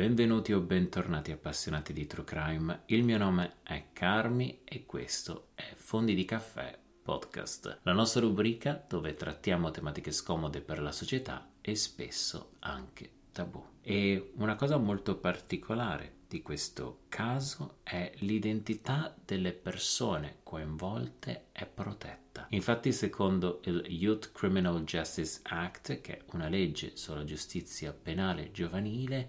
benvenuti 0.00 0.54
o 0.54 0.60
bentornati 0.60 1.30
appassionati 1.30 1.92
di 1.92 2.06
True 2.06 2.24
Crime. 2.24 2.84
Il 2.86 3.04
mio 3.04 3.18
nome 3.18 3.56
è 3.62 3.88
Carmi 3.92 4.60
e 4.64 4.86
questo 4.86 5.48
è 5.54 5.74
Fondi 5.76 6.14
di 6.14 6.24
Caffè 6.24 6.74
Podcast, 7.02 7.80
la 7.82 7.92
nostra 7.92 8.22
rubrica 8.22 8.82
dove 8.88 9.12
trattiamo 9.12 9.70
tematiche 9.70 10.10
scomode 10.10 10.62
per 10.62 10.80
la 10.80 10.90
società 10.90 11.50
e 11.60 11.74
spesso 11.74 12.52
anche 12.60 13.10
tabù. 13.30 13.62
E 13.82 14.32
una 14.36 14.54
cosa 14.54 14.78
molto 14.78 15.18
particolare 15.18 16.20
di 16.30 16.42
questo 16.42 17.00
caso 17.08 17.78
è 17.82 18.12
l'identità 18.20 19.14
delle 19.22 19.52
persone 19.52 20.38
coinvolte 20.44 21.46
è 21.50 21.66
protetta. 21.66 22.46
Infatti, 22.50 22.92
secondo 22.92 23.60
il 23.64 23.84
Youth 23.88 24.30
Criminal 24.32 24.84
Justice 24.84 25.40
Act, 25.42 26.00
che 26.00 26.18
è 26.18 26.22
una 26.32 26.48
legge 26.48 26.92
sulla 26.94 27.24
giustizia 27.24 27.92
penale 27.92 28.52
giovanile, 28.52 29.28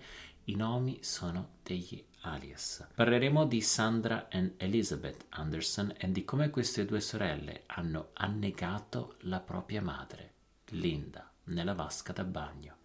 i 0.52 0.56
nomi 0.56 1.00
sono 1.02 1.60
degli 1.64 2.04
alias. 2.22 2.86
Parleremo 2.94 3.46
di 3.46 3.62
Sandra 3.62 4.28
e 4.28 4.54
Elizabeth 4.58 5.26
Anderson 5.30 5.94
e 5.98 6.12
di 6.12 6.26
come 6.26 6.50
queste 6.50 6.84
due 6.84 7.00
sorelle 7.00 7.64
hanno 7.68 8.10
annegato 8.14 9.16
la 9.22 9.40
propria 9.40 9.82
madre, 9.82 10.34
Linda, 10.72 11.32
nella 11.46 11.74
vasca 11.74 12.12
da 12.12 12.26
bagno. 12.26 12.80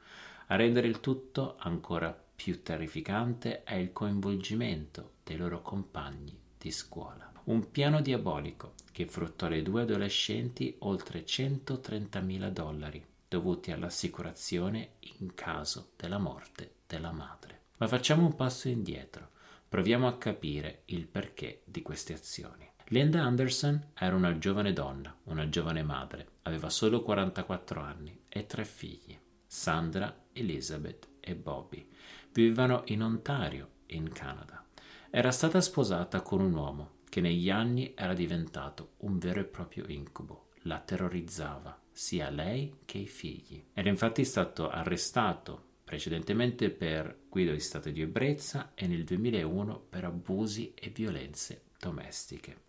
A 0.47 0.55
rendere 0.55 0.87
il 0.87 1.01
tutto 1.01 1.57
ancora 1.59 2.17
più 2.37 2.63
terrificante 2.63 3.65
è 3.65 3.75
il 3.75 3.93
coinvolgimento 3.93 5.15
dei 5.25 5.37
loro 5.37 5.61
compagni 5.61 6.39
di 6.57 6.71
scuola. 6.71 7.33
Un 7.45 7.71
piano 7.73 8.01
diabolico 8.01 8.75
che 8.93 9.07
fruttò 9.07 9.47
alle 9.47 9.63
due 9.63 9.83
adolescenti 9.83 10.77
oltre 10.81 11.25
130.000 11.25 12.49
dollari 12.51 13.05
dovuti 13.29 13.73
all'assicurazione 13.73 14.91
in 15.19 15.35
caso 15.35 15.91
della 15.97 16.19
morte 16.19 16.75
della 16.87 17.11
madre. 17.11 17.56
Ma 17.79 17.89
facciamo 17.89 18.25
un 18.25 18.35
passo 18.35 18.69
indietro, 18.69 19.31
proviamo 19.69 20.07
a 20.07 20.17
capire 20.17 20.83
il 20.87 21.07
perché 21.07 21.63
di 21.65 21.83
queste 21.83 22.15
azioni. 22.15 22.67
Linda 22.91 23.23
Anderson 23.23 23.91
era 23.95 24.15
una 24.15 24.39
giovane 24.39 24.73
donna, 24.73 25.15
una 25.25 25.49
giovane 25.49 25.83
madre, 25.83 26.29
aveva 26.43 26.71
solo 26.71 27.03
44 27.03 27.81
anni 27.81 28.23
e 28.29 28.47
tre 28.47 28.65
figli, 28.65 29.19
Sandra, 29.45 30.25
Elizabeth 30.33 31.09
e 31.21 31.35
Bobby. 31.35 31.87
Vivevano 32.33 32.83
in 32.87 33.03
Ontario, 33.03 33.71
in 33.87 34.11
Canada. 34.13 34.65
Era 35.11 35.31
stata 35.31 35.61
sposata 35.61 36.21
con 36.23 36.41
un 36.41 36.55
uomo 36.55 36.91
che 37.09 37.21
negli 37.21 37.51
anni 37.51 37.93
era 37.97 38.15
diventato 38.15 38.93
un 38.99 39.19
vero 39.19 39.41
e 39.41 39.45
proprio 39.45 39.85
incubo, 39.89 40.51
la 40.63 40.79
terrorizzava, 40.79 41.79
sia 41.91 42.31
lei 42.31 42.81
che 42.85 42.99
i 42.99 43.07
figli. 43.07 43.65
Era 43.73 43.89
infatti 43.89 44.25
stato 44.25 44.69
arrestato 44.69 45.66
precedentemente 45.87 46.69
per 46.71 47.17
guida 47.29 47.53
di 47.53 47.61
stato 47.61 47.91
di 47.91 48.01
ebbrezza 48.01 48.73
e 48.75 48.89
nel 48.89 49.05
2001 49.05 49.87
per 49.89 50.03
abusi 50.03 50.75
e 50.75 50.89
violenze 50.91 51.67
domestiche. 51.79 52.65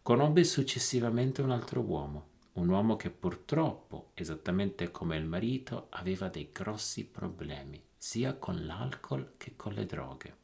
Conobbe 0.00 0.44
successivamente 0.44 1.42
un 1.42 1.50
altro 1.50 1.82
uomo, 1.82 2.28
un 2.54 2.70
uomo 2.70 2.96
che 2.96 3.10
purtroppo, 3.10 4.12
esattamente 4.14 4.90
come 4.90 5.18
il 5.18 5.26
marito, 5.26 5.88
aveva 5.90 6.28
dei 6.28 6.48
grossi 6.50 7.04
problemi, 7.04 7.78
sia 7.98 8.32
con 8.32 8.64
l'alcol 8.64 9.34
che 9.36 9.56
con 9.56 9.74
le 9.74 9.84
droghe. 9.84 10.36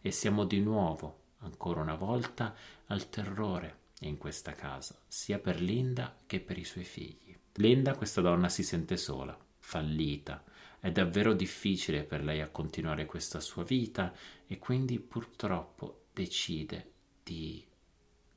E 0.00 0.10
siamo 0.10 0.46
di 0.46 0.60
nuovo, 0.60 1.32
ancora 1.40 1.82
una 1.82 1.96
volta, 1.96 2.54
al 2.86 3.10
terrore 3.10 3.80
in 4.00 4.16
questa 4.16 4.52
casa, 4.52 4.98
sia 5.06 5.38
per 5.38 5.60
Linda 5.60 6.16
che 6.24 6.40
per 6.40 6.56
i 6.56 6.64
suoi 6.64 6.84
figli. 6.84 7.36
Linda, 7.56 7.94
questa 7.94 8.22
donna, 8.22 8.48
si 8.48 8.62
sente 8.62 8.96
sola, 8.96 9.38
fallita, 9.58 10.42
è 10.80 10.90
davvero 10.90 11.32
difficile 11.32 12.04
per 12.04 12.22
lei 12.22 12.40
a 12.40 12.48
continuare 12.48 13.06
questa 13.06 13.40
sua 13.40 13.64
vita 13.64 14.12
e 14.46 14.58
quindi 14.58 14.98
purtroppo 15.00 16.06
decide 16.12 16.92
di 17.22 17.64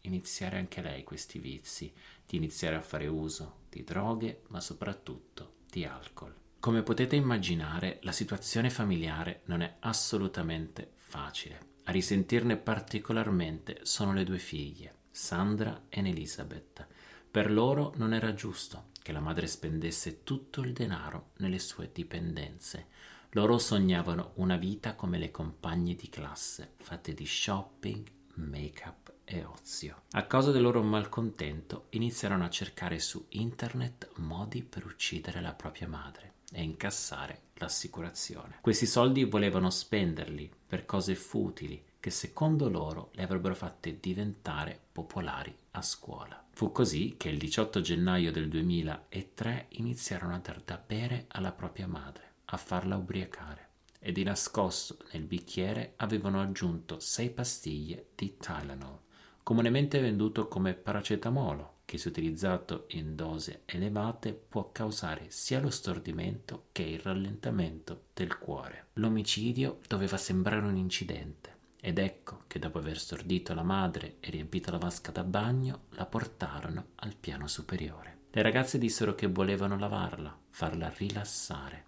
iniziare 0.02 0.58
anche 0.58 0.82
lei 0.82 1.04
questi 1.04 1.40
vizi, 1.40 1.92
di 2.26 2.38
iniziare 2.38 2.76
a 2.76 2.82
fare 2.82 3.08
uso 3.08 3.60
di 3.70 3.84
droghe, 3.84 4.42
ma 4.48 4.60
soprattutto 4.60 5.58
di 5.70 5.86
alcol. 5.86 6.34
Come 6.60 6.84
potete 6.84 7.16
immaginare, 7.16 8.00
la 8.02 8.12
situazione 8.12 8.70
familiare 8.70 9.42
non 9.46 9.62
è 9.62 9.78
assolutamente 9.80 10.92
facile. 10.96 11.70
A 11.86 11.92
risentirne 11.92 12.58
particolarmente 12.58 13.80
sono 13.84 14.14
le 14.14 14.24
due 14.24 14.38
figlie, 14.38 14.96
Sandra 15.10 15.86
e 15.90 16.00
Elizabeth. 16.08 16.88
Per 17.32 17.52
loro 17.52 17.94
non 17.96 18.14
era 18.14 18.34
giusto 18.34 18.91
che 19.02 19.12
la 19.12 19.20
madre 19.20 19.48
spendesse 19.48 20.24
tutto 20.24 20.62
il 20.62 20.74
denaro 20.74 21.32
nelle 21.38 21.60
sue 21.60 21.90
dipendenze. 21.92 22.88
Loro 23.32 23.58
sognavano 23.58 24.32
una 24.36 24.58
vita 24.58 24.96
come 24.96 25.18
le 25.18 25.32
compagne 25.32 25.96
di 25.96 26.10
classe, 26.10 26.74
fatte 26.78 27.14
di 27.14 27.26
shopping, 27.26 28.06
make-up 28.36 29.14
e 29.24 29.44
ozio. 29.46 30.04
A 30.12 30.26
causa 30.26 30.52
del 30.52 30.62
loro 30.62 30.82
malcontento 30.84 31.86
iniziarono 31.92 32.44
a 32.44 32.50
cercare 32.50 33.00
su 33.00 33.26
internet 33.30 34.12
modi 34.18 34.64
per 34.64 34.86
uccidere 34.86 35.42
la 35.42 35.54
propria 35.54 35.88
madre 35.88 36.34
e 36.52 36.62
incassare 36.62 37.44
l'assicurazione. 37.56 38.58
Questi 38.62 38.86
soldi 38.86 39.24
volevano 39.24 39.70
spenderli 39.70 40.52
per 40.68 40.86
cose 40.86 41.16
futili 41.16 41.82
che 42.02 42.10
secondo 42.10 42.68
loro 42.68 43.12
le 43.14 43.24
avrebbero 43.24 43.54
fatte 43.56 44.00
diventare 44.00 44.78
popolari 44.92 45.56
a 45.72 45.82
scuola. 45.84 46.44
Fu 46.50 46.72
così 46.72 47.14
che 47.16 47.30
il 47.30 47.38
18 47.38 47.80
gennaio 47.80 48.32
del 48.32 48.50
2003 48.50 49.68
iniziarono 49.70 50.34
a 50.34 50.40
dar 50.40 50.62
da 50.66 50.82
bere 50.84 51.26
alla 51.30 51.52
propria 51.52 51.88
madre, 51.88 52.32
a 52.46 52.58
farla 52.58 52.98
ubriacare 52.98 53.70
e 54.00 54.12
di 54.12 54.24
nascosto 54.24 54.98
nel 55.14 55.24
bicchiere 55.24 55.94
avevano 55.98 56.42
aggiunto 56.42 57.00
sei 57.00 57.30
pastiglie 57.30 58.08
di 58.16 58.36
Tylenol, 58.36 58.98
comunemente 59.44 60.00
venduto 60.00 60.48
come 60.48 60.74
paracetamolo, 60.74 61.76
che 61.86 62.00
se 62.00 62.08
utilizzato 62.08 62.86
in 62.90 63.16
dosi 63.16 63.56
elevate 63.66 64.34
può 64.34 64.72
causare 64.72 65.26
sia 65.30 65.60
lo 65.60 65.70
stordimento 65.70 66.66
che 66.72 66.82
il 66.82 67.00
rallentamento 67.00 68.06
del 68.14 68.38
cuore. 68.40 68.88
L'omicidio 68.94 69.80
doveva 69.88 70.18
sembrare 70.18 70.66
un 70.66 70.78
incidente 70.78 71.51
ed 71.82 71.98
ecco 71.98 72.44
che 72.48 72.60
dopo 72.60 72.78
aver 72.78 72.98
stordito 72.98 73.54
la 73.56 73.64
madre 73.64 74.18
e 74.20 74.30
riempito 74.30 74.72
la 74.72 74.78
vasca 74.78 75.12
da 75.12 75.24
bagno, 75.24 75.86
la 75.90 76.06
portarono 76.06 76.90
al 76.96 77.16
piano 77.16 77.48
superiore. 77.48 78.20
Le 78.32 78.42
ragazze 78.44 78.78
dissero 78.78 79.16
che 79.16 79.28
volevano 79.28 79.78
lavarla, 79.78 80.38
farla 80.52 80.94
rilassare. 80.96 81.88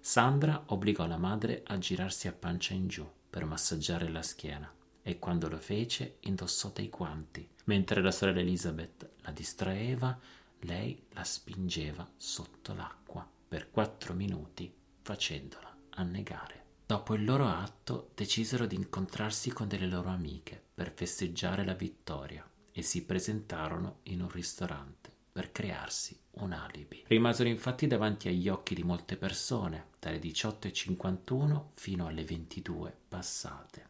Sandra 0.00 0.62
obbligò 0.66 1.06
la 1.06 1.18
madre 1.18 1.62
a 1.66 1.76
girarsi 1.76 2.28
a 2.28 2.32
pancia 2.32 2.72
in 2.72 2.86
giù 2.86 3.06
per 3.28 3.44
massaggiare 3.44 4.08
la 4.08 4.22
schiena 4.22 4.72
e 5.02 5.18
quando 5.18 5.48
lo 5.48 5.58
fece 5.58 6.16
indossò 6.20 6.70
dei 6.72 6.88
guanti. 6.88 7.46
Mentre 7.64 8.00
la 8.00 8.12
sorella 8.12 8.40
Elizabeth 8.40 9.10
la 9.22 9.32
distraeva, 9.32 10.18
lei 10.60 11.04
la 11.10 11.24
spingeva 11.24 12.08
sotto 12.16 12.74
l'acqua 12.74 13.28
per 13.48 13.70
quattro 13.70 14.14
minuti 14.14 14.72
facendola 15.02 15.76
annegare. 15.90 16.61
Dopo 16.92 17.14
il 17.14 17.24
loro 17.24 17.48
atto 17.48 18.10
decisero 18.14 18.66
di 18.66 18.74
incontrarsi 18.74 19.50
con 19.50 19.66
delle 19.66 19.86
loro 19.86 20.10
amiche 20.10 20.62
per 20.74 20.92
festeggiare 20.94 21.64
la 21.64 21.72
vittoria 21.72 22.46
e 22.70 22.82
si 22.82 23.06
presentarono 23.06 24.00
in 24.04 24.20
un 24.20 24.28
ristorante 24.28 25.10
per 25.32 25.52
crearsi 25.52 26.14
un 26.32 26.52
alibi. 26.52 27.02
Rimasero 27.06 27.48
infatti 27.48 27.86
davanti 27.86 28.28
agli 28.28 28.46
occhi 28.46 28.74
di 28.74 28.82
molte 28.82 29.16
persone 29.16 29.86
dalle 29.98 30.18
18.51 30.18 31.68
fino 31.76 32.08
alle 32.08 32.24
22 32.24 32.94
passate. 33.08 33.88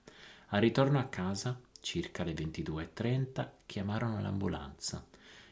Al 0.50 0.60
ritorno 0.60 1.00
a 1.00 1.06
casa, 1.06 1.60
circa 1.80 2.22
alle 2.22 2.34
22.30, 2.34 3.48
chiamarono 3.66 4.20
l'ambulanza. 4.20 5.04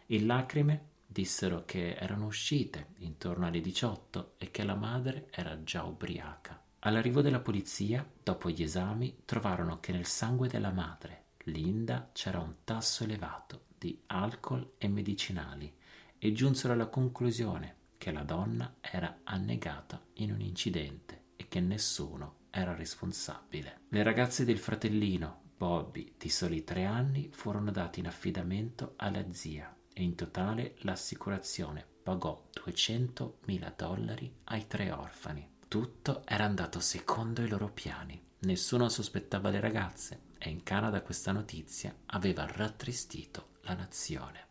In 0.06 0.26
lacrime 0.26 0.84
dissero 1.04 1.64
che 1.64 1.96
erano 1.96 2.26
uscite 2.26 2.90
intorno 2.98 3.48
alle 3.48 3.60
18 3.60 4.34
e 4.38 4.52
che 4.52 4.62
la 4.62 4.76
madre 4.76 5.26
era 5.32 5.60
già 5.64 5.82
ubriaca. 5.82 6.62
All'arrivo 6.80 7.20
della 7.20 7.40
polizia, 7.40 8.08
dopo 8.22 8.48
gli 8.48 8.62
esami, 8.62 9.22
trovarono 9.26 9.80
che 9.80 9.92
nel 9.92 10.06
sangue 10.06 10.48
della 10.48 10.72
madre, 10.72 11.24
Linda, 11.44 12.08
c'era 12.12 12.40
un 12.40 12.56
tasso 12.64 13.04
elevato 13.04 13.66
di 13.76 14.00
alcol 14.06 14.72
e 14.78 14.88
medicinali 14.88 15.70
e 16.18 16.32
giunsero 16.32 16.72
alla 16.72 16.86
conclusione 16.86 17.76
che 17.98 18.10
la 18.12 18.22
donna 18.22 18.76
era 18.80 19.20
annegata 19.24 20.00
in 20.14 20.32
un 20.32 20.40
incidente 20.40 21.24
e 21.36 21.48
che 21.48 21.60
nessuno 21.60 22.36
era 22.50 22.74
responsabile. 22.74 23.80
Le 23.88 24.02
ragazze 24.02 24.46
del 24.46 24.58
fratellino, 24.58 25.40
Bobby, 25.58 26.14
di 26.16 26.30
soli 26.30 26.64
tre 26.64 26.86
anni, 26.86 27.28
furono 27.30 27.70
date 27.70 28.00
in 28.00 28.06
affidamento 28.06 28.94
alla 28.96 29.30
zia 29.32 29.74
e 29.92 30.02
in 30.02 30.14
totale 30.14 30.76
l'assicurazione 30.78 31.84
pagò 32.02 32.48
200.000 32.54 33.74
dollari 33.76 34.32
ai 34.44 34.66
tre 34.66 34.90
orfani. 34.90 35.58
Tutto 35.70 36.22
era 36.26 36.42
andato 36.42 36.80
secondo 36.80 37.42
i 37.42 37.48
loro 37.48 37.70
piani. 37.70 38.20
Nessuno 38.40 38.88
sospettava 38.88 39.50
le 39.50 39.60
ragazze 39.60 40.22
e 40.36 40.50
in 40.50 40.64
Canada 40.64 41.00
questa 41.00 41.30
notizia 41.30 41.94
aveva 42.06 42.44
rattristito 42.44 43.50
la 43.60 43.74
nazione. 43.74 44.48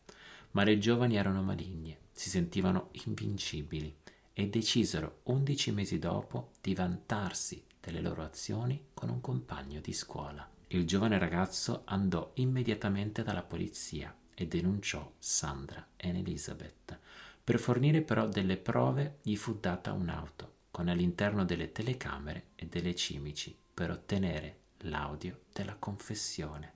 Ma 0.52 0.64
le 0.64 0.78
giovani 0.78 1.18
erano 1.18 1.42
maligne, 1.44 2.04
si 2.14 2.30
sentivano 2.30 2.88
invincibili 3.06 3.94
e 4.32 4.48
decisero 4.48 5.20
undici 5.24 5.72
mesi 5.72 6.00
dopo 6.00 6.52
di 6.62 6.74
vantarsi 6.74 7.66
delle 7.82 8.00
loro 8.00 8.24
azioni 8.24 8.86
con 8.94 9.10
un 9.10 9.20
compagno 9.20 9.82
di 9.82 9.92
scuola. 9.92 10.50
Il 10.68 10.88
giovane 10.88 11.18
ragazzo 11.18 11.82
andò 11.84 12.32
immediatamente 12.36 13.24
dalla 13.24 13.44
polizia 13.44 14.16
e 14.34 14.48
denunciò 14.48 15.12
Sandra 15.20 15.86
e 15.98 16.18
Elizabeth. 16.18 16.98
Per 17.44 17.60
fornire 17.60 18.04
però 18.04 18.26
delle 18.26 18.56
prove 18.56 19.18
gli 19.22 19.36
fu 19.36 19.60
data 19.60 19.92
un'auto 19.92 20.59
con 20.80 20.88
all'interno 20.88 21.44
delle 21.44 21.74
telecamere 21.74 22.52
e 22.56 22.66
delle 22.68 22.96
cimici 22.96 23.54
per 23.74 23.92
ottenere 23.92 24.60
l'audio 24.84 25.42
della 25.52 25.76
confessione 25.76 26.76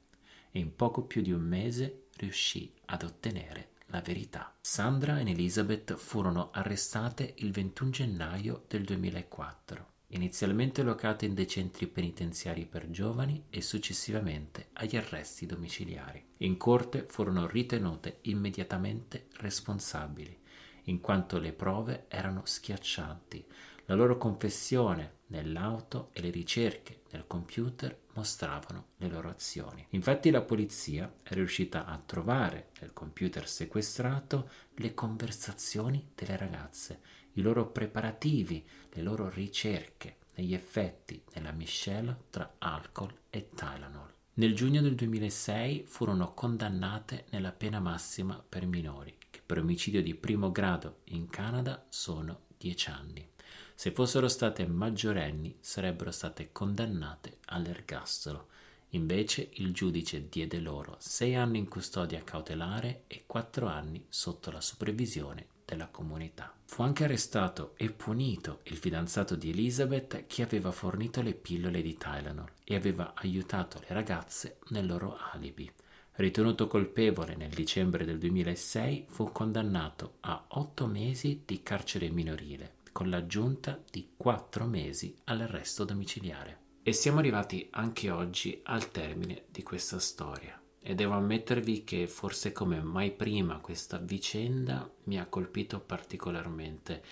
e 0.51 0.59
in 0.59 0.75
poco 0.75 1.03
più 1.03 1.21
di 1.21 1.31
un 1.31 1.39
mese 1.39 2.07
riuscì 2.17 2.73
ad 2.87 3.03
ottenere 3.03 3.69
la 3.85 4.01
verità. 4.01 4.53
Sandra 4.59 5.19
e 5.19 5.29
Elizabeth 5.29 5.95
furono 5.95 6.49
arrestate 6.51 7.35
il 7.37 7.53
21 7.53 7.91
gennaio 7.91 8.65
del 8.67 8.83
2004, 8.83 9.87
inizialmente 10.07 10.83
locate 10.83 11.25
in 11.25 11.33
dei 11.33 11.47
centri 11.47 11.87
penitenziari 11.87 12.65
per 12.65 12.89
giovani 12.89 13.45
e 13.49 13.61
successivamente 13.61 14.67
agli 14.73 14.97
arresti 14.97 15.45
domiciliari. 15.45 16.21
In 16.39 16.57
corte 16.57 17.05
furono 17.07 17.47
ritenute 17.47 18.17
immediatamente 18.23 19.27
responsabili, 19.37 20.41
in 20.83 21.01
quanto 21.01 21.39
le 21.39 21.53
prove 21.53 22.05
erano 22.07 22.41
schiaccianti. 22.45 23.45
La 23.85 23.95
loro 23.95 24.17
confessione 24.17 25.17
nell'auto 25.27 26.09
e 26.13 26.21
le 26.21 26.29
ricerche 26.29 27.01
nel 27.11 27.25
computer 27.27 27.97
mostravano 28.13 28.89
le 28.97 29.07
loro 29.07 29.29
azioni. 29.29 29.85
Infatti 29.89 30.29
la 30.29 30.41
polizia 30.41 31.11
è 31.21 31.33
riuscita 31.33 31.85
a 31.85 32.01
trovare 32.03 32.69
nel 32.79 32.93
computer 32.93 33.47
sequestrato 33.47 34.49
le 34.75 34.93
conversazioni 34.93 36.11
delle 36.15 36.37
ragazze, 36.37 37.01
i 37.33 37.41
loro 37.41 37.67
preparativi, 37.67 38.65
le 38.91 39.01
loro 39.01 39.29
ricerche 39.29 40.17
negli 40.35 40.53
effetti 40.53 41.21
nella 41.33 41.51
miscela 41.51 42.17
tra 42.29 42.55
alcol 42.59 43.13
e 43.29 43.49
Tylenol. 43.53 44.11
Nel 44.35 44.55
giugno 44.55 44.81
del 44.81 44.95
2006 44.95 45.83
furono 45.85 46.33
condannate 46.33 47.25
nella 47.29 47.51
pena 47.51 47.79
massima 47.79 48.43
per 48.47 48.65
minori, 48.65 49.15
per 49.53 49.61
omicidio 49.61 50.01
di 50.01 50.15
primo 50.15 50.51
grado 50.51 51.01
in 51.09 51.29
Canada 51.29 51.85
sono 51.89 52.45
10 52.57 52.89
anni. 52.89 53.29
Se 53.75 53.91
fossero 53.91 54.27
state 54.27 54.65
maggiorenni 54.65 55.57
sarebbero 55.59 56.09
state 56.09 56.51
condannate 56.51 57.37
all'ergastolo. 57.45 58.47
Invece 58.93 59.51
il 59.57 59.71
giudice 59.71 60.27
diede 60.27 60.57
loro 60.57 60.95
sei 60.97 61.35
anni 61.35 61.59
in 61.59 61.67
custodia 61.67 62.23
cautelare 62.23 63.03
e 63.05 63.25
quattro 63.27 63.67
anni 63.67 64.03
sotto 64.09 64.49
la 64.49 64.59
supervisione 64.59 65.45
della 65.63 65.87
comunità. 65.87 66.51
Fu 66.65 66.81
anche 66.81 67.03
arrestato 67.03 67.73
e 67.77 67.91
punito 67.91 68.61
il 68.63 68.77
fidanzato 68.77 69.35
di 69.35 69.51
Elizabeth 69.51 70.25
che 70.25 70.41
aveva 70.41 70.71
fornito 70.71 71.21
le 71.21 71.35
pillole 71.35 71.83
di 71.83 71.95
Tylenol 71.95 72.51
e 72.63 72.73
aveva 72.73 73.13
aiutato 73.13 73.79
le 73.81 73.93
ragazze 73.93 74.57
nel 74.69 74.87
loro 74.87 75.15
alibi. 75.31 75.71
Ritenuto 76.15 76.67
colpevole 76.67 77.35
nel 77.35 77.49
dicembre 77.49 78.05
del 78.05 78.19
2006, 78.19 79.07
fu 79.09 79.31
condannato 79.31 80.17
a 80.19 80.45
otto 80.49 80.85
mesi 80.85 81.41
di 81.43 81.63
carcere 81.63 82.09
minorile 82.09 82.81
con 82.91 83.09
l'aggiunta 83.09 83.81
di 83.89 84.11
quattro 84.15 84.65
mesi 84.65 85.15
all'arresto 85.23 85.83
domiciliare. 85.83 86.59
E 86.83 86.93
siamo 86.93 87.17
arrivati 87.17 87.67
anche 87.71 88.11
oggi 88.11 88.61
al 88.65 88.91
termine 88.91 89.45
di 89.49 89.63
questa 89.63 89.97
storia. 89.97 90.61
E 90.79 90.93
devo 90.93 91.13
ammettervi 91.13 91.83
che 91.83 92.05
forse 92.07 92.51
come 92.51 92.79
mai 92.79 93.11
prima 93.11 93.57
questa 93.57 93.97
vicenda 93.97 94.87
mi 95.05 95.19
ha 95.19 95.25
colpito 95.25 95.79
particolarmente, 95.79 97.03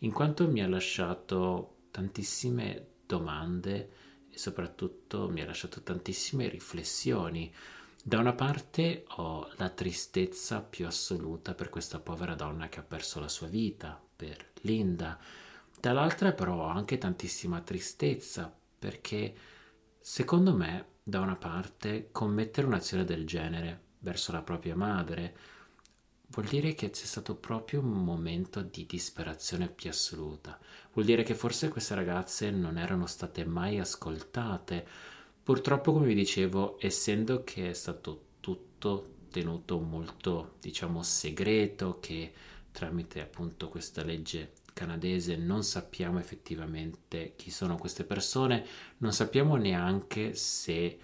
in 0.00 0.12
quanto 0.12 0.46
mi 0.46 0.62
ha 0.62 0.68
lasciato 0.68 1.76
tantissime 1.90 2.88
domande 3.06 3.90
e 4.28 4.36
soprattutto 4.36 5.30
mi 5.30 5.40
ha 5.40 5.46
lasciato 5.46 5.80
tantissime 5.82 6.48
riflessioni. 6.48 7.50
Da 8.02 8.18
una 8.18 8.32
parte 8.32 9.04
ho 9.16 9.50
la 9.56 9.68
tristezza 9.68 10.62
più 10.62 10.86
assoluta 10.86 11.54
per 11.54 11.68
questa 11.68 12.00
povera 12.00 12.34
donna 12.34 12.70
che 12.70 12.80
ha 12.80 12.82
perso 12.82 13.20
la 13.20 13.28
sua 13.28 13.46
vita, 13.46 14.00
per 14.16 14.52
Linda. 14.62 15.18
Dall'altra 15.78 16.32
però 16.32 16.64
ho 16.64 16.68
anche 16.68 16.96
tantissima 16.96 17.60
tristezza 17.60 18.54
perché 18.78 19.34
secondo 20.00 20.54
me 20.54 20.86
da 21.02 21.20
una 21.20 21.36
parte 21.36 22.08
commettere 22.10 22.66
un'azione 22.66 23.04
del 23.04 23.26
genere 23.26 23.88
verso 23.98 24.32
la 24.32 24.42
propria 24.42 24.74
madre 24.74 25.36
vuol 26.28 26.46
dire 26.46 26.74
che 26.74 26.90
c'è 26.90 27.04
stato 27.04 27.34
proprio 27.34 27.80
un 27.80 28.02
momento 28.02 28.62
di 28.62 28.86
disperazione 28.86 29.68
più 29.68 29.90
assoluta. 29.90 30.58
Vuol 30.92 31.04
dire 31.04 31.22
che 31.22 31.34
forse 31.34 31.68
queste 31.68 31.94
ragazze 31.94 32.50
non 32.50 32.78
erano 32.78 33.06
state 33.06 33.44
mai 33.44 33.78
ascoltate. 33.78 34.86
Purtroppo, 35.42 35.92
come 35.92 36.06
vi 36.06 36.14
dicevo, 36.14 36.76
essendo 36.80 37.42
che 37.44 37.70
è 37.70 37.72
stato 37.72 38.26
tutto 38.40 39.14
tenuto 39.30 39.78
molto, 39.78 40.56
diciamo, 40.60 41.02
segreto, 41.02 41.98
che 42.00 42.32
tramite 42.70 43.20
appunto 43.20 43.68
questa 43.68 44.04
legge 44.04 44.52
canadese 44.72 45.36
non 45.36 45.62
sappiamo 45.64 46.18
effettivamente 46.18 47.34
chi 47.36 47.50
sono 47.50 47.76
queste 47.76 48.04
persone, 48.04 48.64
non 48.98 49.12
sappiamo 49.12 49.56
neanche 49.56 50.34
se 50.34 50.98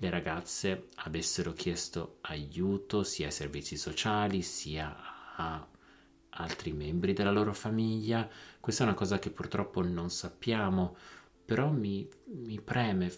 le 0.00 0.10
ragazze 0.10 0.88
avessero 0.96 1.52
chiesto 1.52 2.18
aiuto 2.22 3.02
sia 3.02 3.26
ai 3.26 3.32
servizi 3.32 3.76
sociali 3.76 4.42
sia 4.42 4.96
a 5.36 5.66
altri 6.30 6.72
membri 6.72 7.12
della 7.12 7.32
loro 7.32 7.52
famiglia. 7.52 8.28
Questa 8.60 8.84
è 8.84 8.86
una 8.86 8.94
cosa 8.94 9.18
che 9.18 9.30
purtroppo 9.30 9.82
non 9.82 10.08
sappiamo, 10.10 10.96
però 11.44 11.70
mi, 11.70 12.08
mi 12.26 12.60
preme 12.60 13.10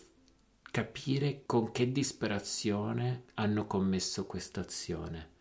capire 0.70 1.42
con 1.46 1.72
che 1.72 1.90
disperazione 1.92 3.24
hanno 3.34 3.66
commesso 3.66 4.26
questa 4.26 4.60
azione 4.60 5.38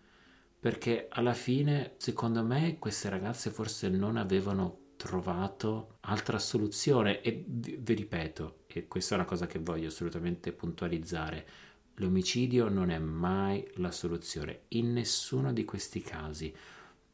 perché 0.59 1.07
alla 1.09 1.33
fine, 1.33 1.93
secondo 1.97 2.43
me, 2.43 2.77
queste 2.79 3.07
ragazze 3.07 3.49
forse 3.49 3.87
non 3.87 4.17
avevano 4.17 4.87
trovato 4.97 5.99
altra 6.01 6.37
soluzione. 6.37 7.21
E 7.21 7.45
vi 7.47 7.93
ripeto, 7.93 8.63
e 8.67 8.87
questa 8.87 9.15
è 9.15 9.17
una 9.19 9.27
cosa 9.27 9.47
che 9.47 9.59
voglio 9.59 9.87
assolutamente 9.87 10.51
puntualizzare, 10.51 11.47
l'omicidio 11.95 12.67
non 12.67 12.89
è 12.89 12.99
mai 12.99 13.65
la 13.75 13.91
soluzione 13.91 14.63
in 14.69 14.91
nessuno 14.91 15.53
di 15.53 15.63
questi 15.63 16.01
casi, 16.01 16.53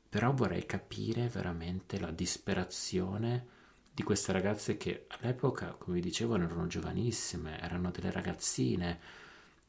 però 0.10 0.34
vorrei 0.34 0.66
capire 0.66 1.28
veramente 1.28 2.00
la 2.00 2.12
disperazione 2.12 3.54
di 3.96 4.04
queste 4.04 4.34
ragazze 4.34 4.76
che 4.76 5.06
all'epoca, 5.08 5.72
come 5.72 5.96
vi 5.96 6.02
dicevo, 6.02 6.36
erano 6.36 6.68
giovanissime, 6.68 7.62
erano 7.62 7.92
delle 7.92 8.12
ragazzine, 8.12 9.00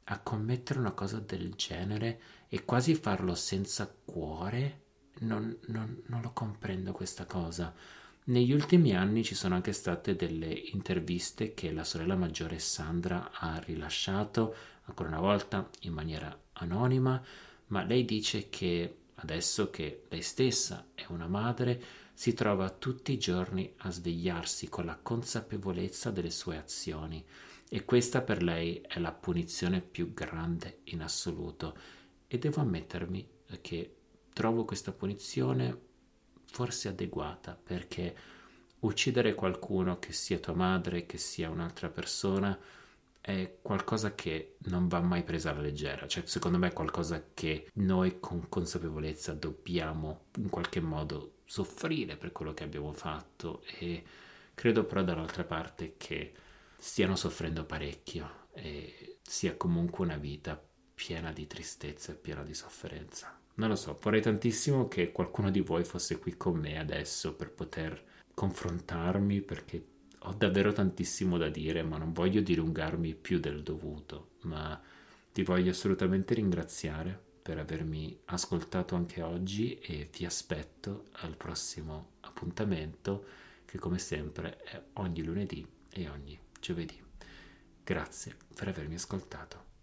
a 0.03 0.19
commettere 0.19 0.81
una 0.81 0.91
cosa 0.91 1.21
del 1.21 1.55
genere 1.55 2.21
e 2.49 2.65
quasi 2.65 2.97
farlo 2.97 3.37
senza 3.37 3.87
cuore, 3.87 4.83
non, 5.21 5.57
non, 5.67 6.03
non 6.07 6.23
lo 6.23 6.33
comprendo 6.33 6.91
questa 6.91 7.25
cosa. 7.25 7.73
Negli 8.25 8.51
ultimi 8.51 8.97
anni 8.97 9.23
ci 9.23 9.37
sono 9.37 9.55
anche 9.55 9.73
state 9.73 10.17
delle 10.17 10.53
interviste 10.53 11.55
che 11.55 11.71
la 11.71 11.85
sorella 11.85 12.17
maggiore 12.17 12.59
Sandra 12.59 13.31
ha 13.33 13.59
rilasciato, 13.59 14.57
ancora 14.87 15.09
una 15.09 15.21
volta 15.21 15.71
in 15.83 15.93
maniera 15.93 16.37
anonima, 16.55 17.23
ma 17.69 17.85
lei 17.85 18.05
dice 18.05 18.49
che 18.49 18.97
adesso 19.27 19.71
che 19.71 20.05
lei 20.09 20.23
stessa 20.23 20.91
è 20.95 21.05
una 21.09 21.27
madre, 21.27 21.83
si 22.15 22.33
trova 22.33 22.71
tutti 22.71 23.13
i 23.13 23.19
giorni 23.19 23.75
a 23.79 23.91
svegliarsi 23.91 24.69
con 24.69 24.87
la 24.87 24.97
consapevolezza 24.97 26.11
delle 26.11 26.31
sue 26.31 26.57
azioni. 26.57 27.25
E 27.69 27.85
questa 27.85 28.23
per 28.23 28.45
lei 28.45 28.81
è 28.87 29.01
la 29.01 29.13
punizione 29.13 29.81
più 29.81 30.15
grande 30.15 30.79
in 30.85 31.03
assoluto. 31.03 31.77
E 32.29 32.39
devo 32.39 32.61
ammettermi 32.61 33.29
che 33.61 33.97
trovo 34.33 34.65
questa 34.65 34.93
punizione 34.93 35.81
forse 36.45 36.89
adeguata 36.89 37.59
perché 37.61 38.17
uccidere 38.81 39.35
qualcuno 39.35 39.99
che 39.99 40.13
sia 40.13 40.39
tua 40.39 40.55
madre, 40.55 41.05
che 41.05 41.19
sia 41.19 41.51
un'altra 41.51 41.89
persona, 41.89 42.57
è 43.27 43.59
qualcosa 43.61 44.15
che 44.15 44.55
non 44.67 44.87
va 44.87 45.01
mai 45.01 45.25
presa 45.25 45.51
alla 45.51 45.61
leggera, 45.61 46.07
cioè 46.07 46.23
secondo 46.27 46.59
me 46.59 46.69
è 46.69 46.73
qualcosa 46.73 47.31
che 47.35 47.71
noi 47.75 48.21
con 48.21 48.49
consapevolezza 48.49 49.33
dobbiamo 49.33 50.27
in 50.37 50.49
qualche 50.49 50.79
modo 50.79 51.39
soffrire 51.45 52.17
per 52.17 52.31
quello 52.31 52.55
che 52.55 52.63
abbiamo 52.63 52.93
fatto 52.93 53.65
e 53.81 54.05
credo 54.55 54.85
però 54.85 55.03
dall'altra 55.03 55.43
parte 55.43 55.95
che 55.97 56.35
stiano 56.79 57.17
soffrendo 57.17 57.65
parecchio 57.65 58.47
e 58.53 59.19
sia 59.23 59.57
comunque 59.57 60.05
una 60.05 60.19
vita 60.19 60.65
piena 60.95 61.33
di 61.33 61.49
tristezza 61.49 62.13
e 62.13 62.15
piena 62.15 62.45
di 62.45 62.55
sofferenza. 62.55 63.37
Non 63.55 63.71
lo 63.71 63.75
so, 63.75 63.99
vorrei 64.01 64.23
tantissimo 64.23 64.87
che 64.87 65.11
qualcuno 65.11 65.51
di 65.51 65.63
voi 65.63 65.83
fosse 65.83 66.21
qui 66.21 66.37
con 66.37 66.61
me 66.61 66.79
adesso 66.79 67.35
per 67.35 67.51
poter 67.51 68.05
confrontarmi 68.35 69.41
perché 69.41 69.85
ho 70.27 70.35
davvero 70.37 70.73
tantissimo 70.73 71.39
da 71.39 71.49
dire, 71.49 71.83
ma 71.83 71.99
non 71.99 72.13
voglio 72.13 72.41
dilungarmi 72.41 73.15
più 73.15 73.39
del 73.39 73.63
dovuto, 73.63 74.31
ma 74.43 74.81
ti 75.33 75.43
voglio 75.43 75.71
assolutamente 75.71 76.35
ringraziare 76.35 77.19
per 77.43 77.59
avermi 77.59 78.19
ascoltato 78.27 78.97
anche 78.97 79.23
oggi 79.23 79.79
e 79.79 80.09
vi 80.17 80.25
aspetto 80.25 81.05
al 81.21 81.37
prossimo 81.37 82.15
appuntamento 82.23 83.25
che 83.65 83.79
come 83.79 83.99
sempre 83.99 84.57
è 84.65 84.83
ogni 84.95 85.23
lunedì 85.23 85.65
e 85.91 86.09
ogni 86.09 86.37
giovedì. 86.61 87.01
Grazie 87.85 88.35
per 88.53 88.67
avermi 88.67 88.95
ascoltato. 88.95 89.76